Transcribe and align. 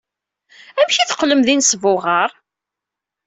Amek 0.79 0.97
ay 0.97 1.07
teqqlem 1.07 1.41
d 1.43 1.49
inesbuɣar? 1.53 2.29